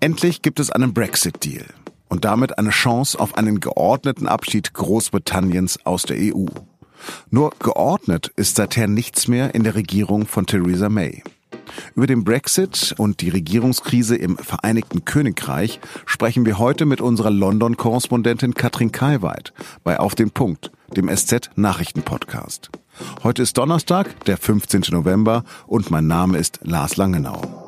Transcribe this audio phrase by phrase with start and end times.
[0.00, 1.66] Endlich gibt es einen Brexit-Deal
[2.08, 6.46] und damit eine Chance auf einen geordneten Abschied Großbritanniens aus der EU.
[7.30, 11.24] Nur geordnet ist seither nichts mehr in der Regierung von Theresa May.
[11.96, 18.54] Über den Brexit und die Regierungskrise im Vereinigten Königreich sprechen wir heute mit unserer London-Korrespondentin
[18.54, 19.52] Katrin Kalweit
[19.82, 22.70] bei Auf den Punkt, dem SZ-Nachrichten-Podcast.
[23.24, 24.84] Heute ist Donnerstag, der 15.
[24.90, 27.67] November und mein Name ist Lars Langenau.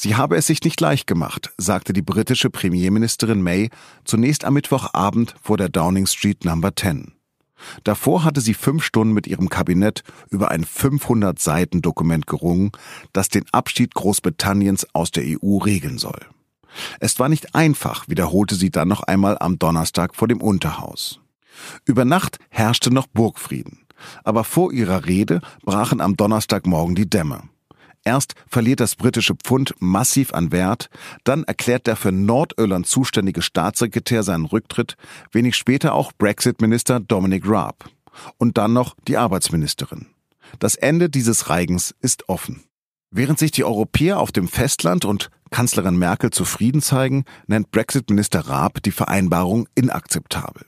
[0.00, 3.68] Sie habe es sich nicht leicht gemacht, sagte die britische Premierministerin May
[4.04, 7.14] zunächst am Mittwochabend vor der Downing Street Number 10.
[7.82, 12.70] Davor hatte sie fünf Stunden mit ihrem Kabinett über ein 500 Seiten Dokument gerungen,
[13.12, 16.20] das den Abschied Großbritanniens aus der EU regeln soll.
[17.00, 21.18] Es war nicht einfach, wiederholte sie dann noch einmal am Donnerstag vor dem Unterhaus.
[21.84, 23.80] Über Nacht herrschte noch Burgfrieden.
[24.22, 27.42] Aber vor ihrer Rede brachen am Donnerstagmorgen die Dämme.
[28.08, 30.88] Erst verliert das britische Pfund massiv an Wert,
[31.24, 34.96] dann erklärt der für Nordirland zuständige Staatssekretär seinen Rücktritt,
[35.30, 37.90] wenig später auch Brexit-Minister Dominic Raab.
[38.38, 40.06] Und dann noch die Arbeitsministerin.
[40.58, 42.64] Das Ende dieses Reigens ist offen.
[43.10, 48.82] Während sich die Europäer auf dem Festland und Kanzlerin Merkel zufrieden zeigen, nennt Brexit-Minister Raab
[48.82, 50.64] die Vereinbarung inakzeptabel.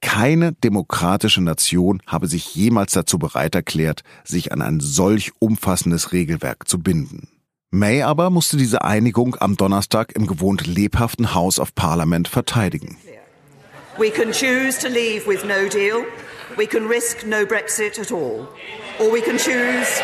[0.00, 6.68] Keine demokratische Nation habe sich jemals dazu bereit erklärt, sich an ein solch umfassendes Regelwerk
[6.68, 7.28] zu binden.
[7.70, 12.96] May aber musste diese Einigung am Donnerstag im gewohnt lebhaften House of Parliament verteidigen.
[13.98, 16.04] We can choose to leave with no deal.
[16.56, 18.48] We can risk no Brexit at all.
[18.98, 20.00] Or we can choose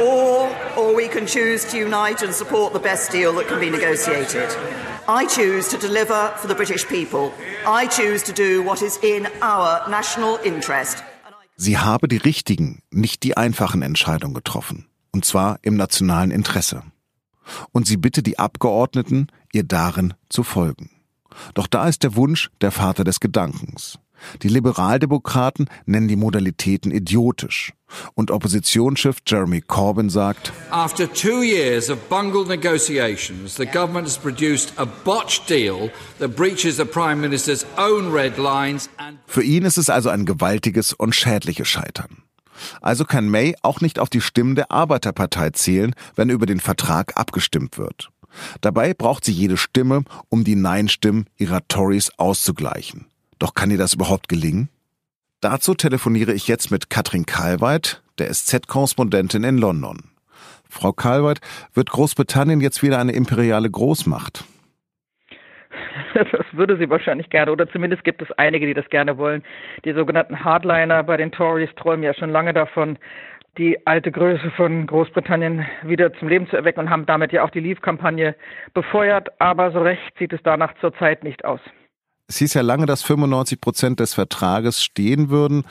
[0.00, 3.70] or or we can choose to unite and support the best deal that can be
[3.70, 4.48] negotiated.
[5.06, 7.30] I choose to deliver for the British people.
[7.66, 11.04] I choose to do what is in our national interest.
[11.56, 14.86] Sie habe die richtigen, nicht die einfachen Entscheidungen getroffen.
[15.12, 16.82] Und zwar im nationalen Interesse.
[17.70, 20.90] Und sie bitte die Abgeordneten, ihr darin zu folgen.
[21.52, 23.98] Doch da ist der Wunsch der Vater des Gedankens.
[24.42, 27.72] Die Liberaldemokraten nennen die Modalitäten idiotisch.
[28.14, 34.72] Und Oppositionschef Jeremy Corbyn sagt, After two years of bungled negotiations, the government has produced
[34.76, 39.78] a botched deal that breaches the Prime Minister's own red lines and Für ihn ist
[39.78, 42.22] es also ein gewaltiges und schädliches Scheitern.
[42.80, 47.16] Also kann May auch nicht auf die Stimmen der Arbeiterpartei zählen, wenn über den Vertrag
[47.16, 48.10] abgestimmt wird.
[48.60, 53.06] Dabei braucht sie jede Stimme, um die Nein-Stimmen ihrer Tories auszugleichen.
[53.38, 54.68] Doch kann ihr das überhaupt gelingen?
[55.40, 60.10] Dazu telefoniere ich jetzt mit Katrin Kalweit, der SZ-Korrespondentin in London.
[60.68, 61.40] Frau Kalweit,
[61.74, 64.44] wird Großbritannien jetzt wieder eine imperiale Großmacht?
[66.14, 69.42] Das würde sie wahrscheinlich gerne, oder zumindest gibt es einige, die das gerne wollen.
[69.84, 72.98] Die sogenannten Hardliner bei den Tories träumen ja schon lange davon,
[73.58, 77.50] die alte Größe von Großbritannien wieder zum Leben zu erwecken und haben damit ja auch
[77.50, 78.34] die Leave-Kampagne
[78.74, 79.40] befeuert.
[79.40, 81.60] Aber so recht sieht es danach zurzeit nicht aus.
[82.28, 85.64] Es hieß ja lange, dass 95 Prozent des Vertrages stehen würden.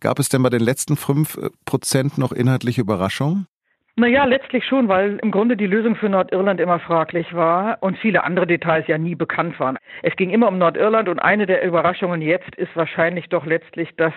[0.00, 3.46] Gab es denn bei den letzten fünf Prozent noch inhaltliche Überraschungen?
[3.94, 8.24] Naja, letztlich schon, weil im Grunde die Lösung für Nordirland immer fraglich war und viele
[8.24, 9.76] andere Details ja nie bekannt waren.
[10.02, 14.14] Es ging immer um Nordirland und eine der Überraschungen jetzt ist wahrscheinlich doch letztlich, dass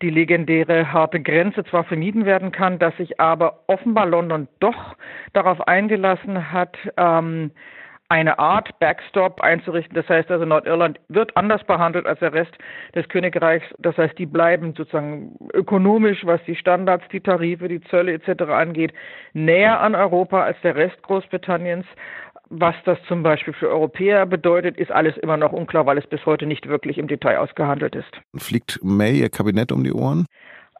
[0.00, 4.96] die legendäre harte Grenze zwar vermieden werden kann, dass sich aber offenbar London doch
[5.34, 7.50] darauf eingelassen hat, ähm,
[8.08, 9.94] eine Art Backstop einzurichten.
[9.94, 12.56] Das heißt also, Nordirland wird anders behandelt als der Rest
[12.94, 13.66] des Königreichs.
[13.78, 18.44] Das heißt, die bleiben sozusagen ökonomisch, was die Standards, die Tarife, die Zölle etc.
[18.44, 18.92] angeht,
[19.34, 21.86] näher an Europa als der Rest Großbritanniens.
[22.50, 26.24] Was das zum Beispiel für Europäer bedeutet, ist alles immer noch unklar, weil es bis
[26.24, 28.10] heute nicht wirklich im Detail ausgehandelt ist.
[28.36, 30.24] Fliegt May ihr Kabinett um die Ohren?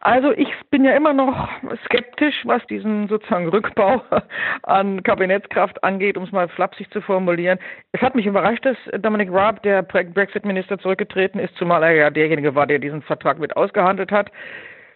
[0.01, 1.49] Also ich bin ja immer noch
[1.85, 4.03] skeptisch, was diesen sozusagen Rückbau
[4.63, 7.59] an Kabinettskraft angeht, um es mal flapsig zu formulieren.
[7.93, 12.55] Es hat mich überrascht, dass Dominic Raab, der Brexit-Minister, zurückgetreten ist, zumal er ja derjenige
[12.55, 14.31] war, der diesen Vertrag mit ausgehandelt hat.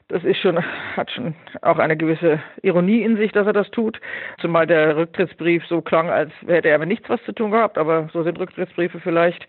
[0.08, 0.62] Das ist schon,
[0.96, 4.00] hat schon auch eine gewisse Ironie in sich, dass er das tut.
[4.40, 8.08] Zumal der Rücktrittsbrief so klang, als hätte er aber nichts was zu tun gehabt, aber
[8.12, 9.46] so sind Rücktrittsbriefe vielleicht.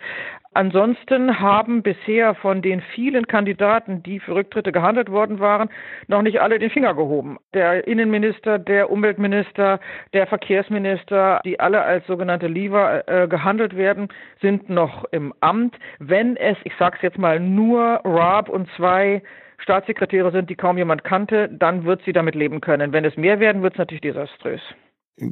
[0.56, 5.70] Ansonsten haben bisher von den vielen Kandidaten, die für Rücktritte gehandelt worden waren,
[6.08, 7.40] noch nicht alle den Finger gehoben.
[7.56, 9.80] Der Innenminister, der Umweltminister,
[10.14, 14.10] der Verkehrsminister, die alle als sogenannte Leaver äh, gehandelt werden,
[14.42, 15.76] sind noch im Amt.
[15.98, 19.24] Wenn es, ich sage es jetzt mal, nur Raab und zwei
[19.64, 22.94] Staatssekretäre sind, die kaum jemand kannte, dann wird sie damit leben können.
[22.94, 24.62] Wenn es mehr werden, wird es natürlich desaströs.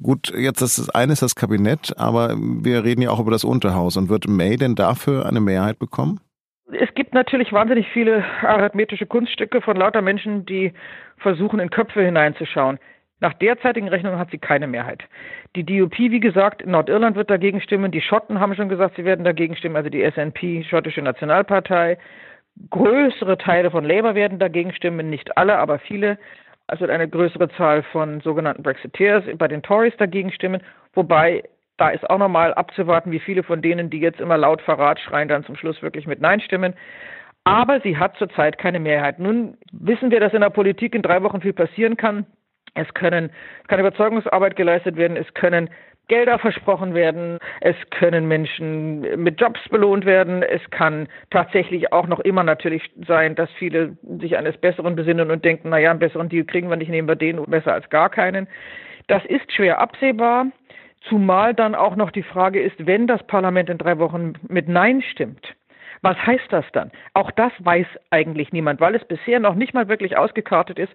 [0.01, 3.97] Gut, jetzt das eine ist das Kabinett, aber wir reden ja auch über das Unterhaus.
[3.97, 6.19] Und wird May denn dafür eine Mehrheit bekommen?
[6.71, 10.71] Es gibt natürlich wahnsinnig viele arithmetische Kunststücke von lauter Menschen, die
[11.17, 12.79] versuchen, in Köpfe hineinzuschauen.
[13.19, 15.03] Nach derzeitigen Rechnungen hat sie keine Mehrheit.
[15.55, 17.91] Die DUP, wie gesagt, in Nordirland wird dagegen stimmen.
[17.91, 21.97] Die Schotten haben schon gesagt, sie werden dagegen stimmen, also die SNP, schottische Nationalpartei.
[22.69, 26.17] Größere Teile von Labour werden dagegen stimmen, nicht alle, aber viele.
[26.67, 30.61] Es wird eine größere Zahl von sogenannten Brexiteers bei den Tories dagegen stimmen,
[30.93, 31.43] wobei
[31.77, 35.27] da ist auch nochmal abzuwarten, wie viele von denen, die jetzt immer laut Verrat schreien,
[35.27, 36.75] dann zum Schluss wirklich mit Nein stimmen.
[37.43, 39.17] Aber sie hat zurzeit keine Mehrheit.
[39.17, 42.27] Nun wissen wir, dass in der Politik in drei Wochen viel passieren kann.
[42.75, 43.31] Es können,
[43.67, 45.69] kann Überzeugungsarbeit geleistet werden, es können
[46.07, 52.19] Gelder versprochen werden, es können Menschen mit Jobs belohnt werden, es kann tatsächlich auch noch
[52.19, 56.43] immer natürlich sein, dass viele sich eines Besseren besinnen und denken, naja, einen besseren Deal
[56.43, 58.47] kriegen wir nicht, nehmen wir den besser als gar keinen.
[59.07, 60.47] Das ist schwer absehbar,
[61.07, 65.01] zumal dann auch noch die Frage ist, wenn das Parlament in drei Wochen mit Nein
[65.01, 65.55] stimmt,
[66.01, 66.91] was heißt das dann?
[67.13, 70.93] Auch das weiß eigentlich niemand, weil es bisher noch nicht mal wirklich ausgekartet ist,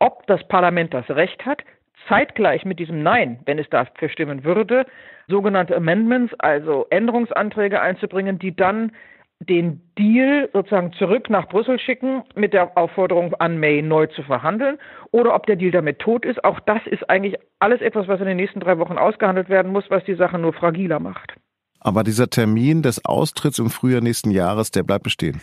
[0.00, 1.62] ob das Parlament das Recht hat,
[2.08, 4.86] zeitgleich mit diesem Nein, wenn es dafür stimmen würde,
[5.28, 8.92] sogenannte Amendments, also Änderungsanträge einzubringen, die dann
[9.40, 14.78] den Deal sozusagen zurück nach Brüssel schicken mit der Aufforderung an May neu zu verhandeln
[15.12, 16.42] oder ob der Deal damit tot ist.
[16.42, 19.84] Auch das ist eigentlich alles etwas, was in den nächsten drei Wochen ausgehandelt werden muss,
[19.90, 21.34] was die Sache nur fragiler macht.
[21.80, 25.40] Aber dieser Termin des Austritts im Frühjahr nächsten Jahres, der bleibt bestehen.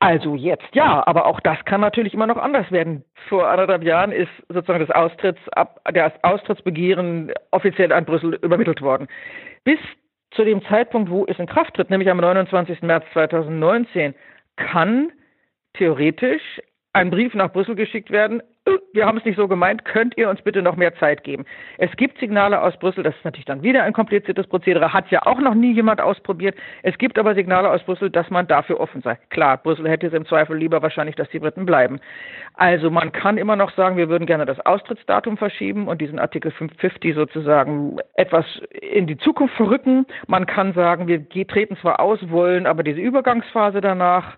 [0.00, 3.04] Also jetzt ja, aber auch das kann natürlich immer noch anders werden.
[3.28, 5.40] Vor anderthalb Jahren ist sozusagen das Austritts,
[5.92, 9.08] das Austrittsbegehren offiziell an Brüssel übermittelt worden.
[9.64, 9.78] Bis
[10.30, 12.80] zu dem Zeitpunkt, wo es in Kraft tritt, nämlich am 29.
[12.80, 14.14] März 2019,
[14.56, 15.12] kann
[15.74, 16.62] theoretisch
[16.94, 18.42] ein Brief nach Brüssel geschickt werden,
[18.92, 21.44] wir haben es nicht so gemeint, könnt ihr uns bitte noch mehr Zeit geben?
[21.78, 25.26] Es gibt Signale aus Brüssel, das ist natürlich dann wieder ein kompliziertes Prozedere, hat ja
[25.26, 26.56] auch noch nie jemand ausprobiert.
[26.82, 29.18] Es gibt aber Signale aus Brüssel, dass man dafür offen sei.
[29.30, 32.00] Klar, Brüssel hätte es im Zweifel lieber wahrscheinlich, dass die Briten bleiben.
[32.54, 36.50] Also man kann immer noch sagen, wir würden gerne das Austrittsdatum verschieben und diesen Artikel
[36.50, 40.06] 550 sozusagen etwas in die Zukunft verrücken.
[40.26, 44.36] Man kann sagen, wir treten zwar aus, wollen aber diese Übergangsphase danach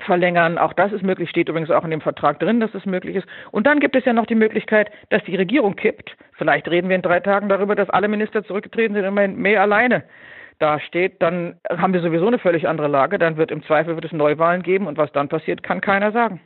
[0.00, 0.58] verlängern.
[0.58, 3.26] Auch das ist möglich, steht übrigens auch in dem Vertrag drin, dass es möglich ist.
[3.50, 6.16] Und dann gibt es ja noch die Möglichkeit, dass die Regierung kippt.
[6.32, 10.04] Vielleicht reden wir in drei Tagen darüber, dass alle Minister zurückgetreten sind, immerhin mehr alleine
[10.58, 13.18] da steht, dann haben wir sowieso eine völlig andere Lage.
[13.18, 16.40] Dann wird im Zweifel wird es Neuwahlen geben und was dann passiert, kann keiner sagen.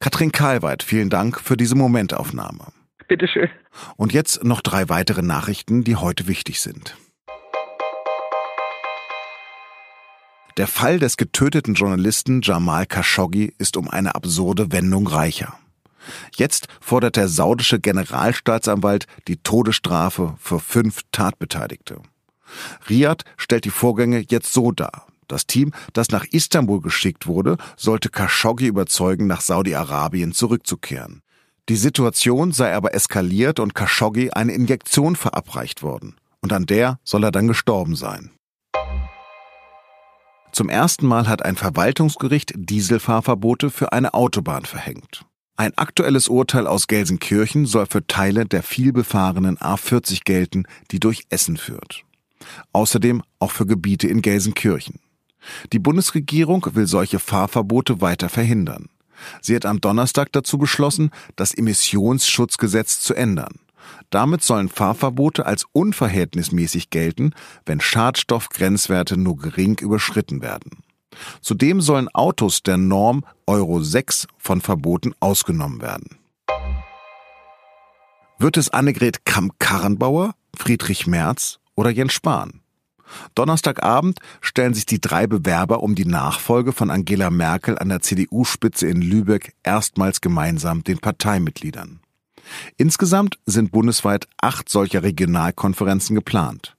[0.00, 2.66] Katrin Karlweit, vielen Dank für diese Momentaufnahme.
[3.08, 3.48] Bitteschön.
[3.96, 6.96] Und jetzt noch drei weitere Nachrichten, die heute wichtig sind.
[10.58, 15.56] Der Fall des getöteten Journalisten Jamal Khashoggi ist um eine absurde Wendung reicher.
[16.34, 22.00] Jetzt fordert der saudische Generalstaatsanwalt die Todesstrafe für fünf Tatbeteiligte.
[22.90, 25.06] Riyadh stellt die Vorgänge jetzt so dar.
[25.28, 31.22] Das Team, das nach Istanbul geschickt wurde, sollte Khashoggi überzeugen, nach Saudi-Arabien zurückzukehren.
[31.68, 36.16] Die Situation sei aber eskaliert und Khashoggi eine Injektion verabreicht worden.
[36.40, 38.32] Und an der soll er dann gestorben sein.
[40.58, 45.24] Zum ersten Mal hat ein Verwaltungsgericht Dieselfahrverbote für eine Autobahn verhängt.
[45.54, 51.58] Ein aktuelles Urteil aus Gelsenkirchen soll für Teile der vielbefahrenen A40 gelten, die durch Essen
[51.58, 52.02] führt.
[52.72, 54.98] Außerdem auch für Gebiete in Gelsenkirchen.
[55.72, 58.88] Die Bundesregierung will solche Fahrverbote weiter verhindern.
[59.40, 63.60] Sie hat am Donnerstag dazu beschlossen, das Emissionsschutzgesetz zu ändern.
[64.10, 67.32] Damit sollen Fahrverbote als unverhältnismäßig gelten,
[67.66, 70.82] wenn Schadstoffgrenzwerte nur gering überschritten werden.
[71.40, 76.18] Zudem sollen Autos der Norm Euro 6 von Verboten ausgenommen werden.
[78.38, 82.60] Wird es Annegret Kramp-Karrenbauer, Friedrich Merz oder Jens Spahn?
[83.34, 88.86] Donnerstagabend stellen sich die drei Bewerber um die Nachfolge von Angela Merkel an der CDU-Spitze
[88.86, 92.00] in Lübeck erstmals gemeinsam den Parteimitgliedern.
[92.76, 96.76] Insgesamt sind bundesweit acht solcher Regionalkonferenzen geplant.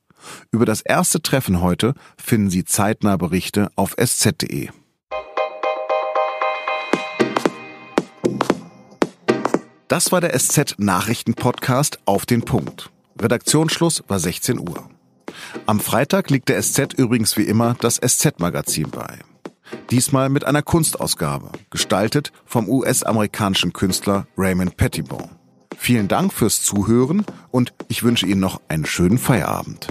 [0.51, 4.69] Über das erste Treffen heute finden Sie zeitnah Berichte auf sz.de.
[9.87, 12.91] Das war der SZ Nachrichten Podcast auf den Punkt.
[13.19, 14.87] Redaktionsschluss war 16 Uhr.
[15.65, 19.19] Am Freitag liegt der SZ übrigens wie immer das SZ Magazin bei.
[19.89, 25.38] Diesmal mit einer Kunstausgabe, gestaltet vom US-amerikanischen Künstler Raymond Pettibon.
[25.81, 29.87] Vielen Dank fürs Zuhören und ich wünsche Ihnen noch einen schönen Feierabend.